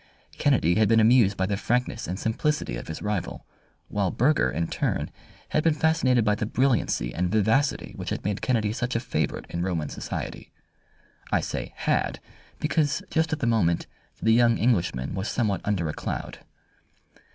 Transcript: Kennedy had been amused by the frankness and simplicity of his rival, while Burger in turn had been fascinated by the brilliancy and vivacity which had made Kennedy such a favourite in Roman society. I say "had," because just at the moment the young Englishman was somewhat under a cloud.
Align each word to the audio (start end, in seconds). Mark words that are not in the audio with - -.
Kennedy 0.39 0.73
had 0.77 0.89
been 0.89 0.99
amused 0.99 1.37
by 1.37 1.45
the 1.45 1.55
frankness 1.55 2.07
and 2.07 2.17
simplicity 2.17 2.75
of 2.75 2.87
his 2.87 3.03
rival, 3.03 3.45
while 3.87 4.09
Burger 4.09 4.49
in 4.49 4.65
turn 4.67 5.11
had 5.49 5.63
been 5.63 5.75
fascinated 5.75 6.25
by 6.25 6.33
the 6.33 6.47
brilliancy 6.47 7.13
and 7.13 7.29
vivacity 7.31 7.93
which 7.95 8.09
had 8.09 8.25
made 8.25 8.41
Kennedy 8.41 8.73
such 8.73 8.95
a 8.95 8.99
favourite 8.99 9.45
in 9.51 9.61
Roman 9.61 9.89
society. 9.89 10.51
I 11.31 11.39
say 11.41 11.73
"had," 11.75 12.19
because 12.59 13.03
just 13.11 13.31
at 13.31 13.41
the 13.41 13.45
moment 13.45 13.85
the 14.19 14.33
young 14.33 14.57
Englishman 14.57 15.13
was 15.13 15.27
somewhat 15.29 15.61
under 15.63 15.87
a 15.87 15.93
cloud. 15.93 16.39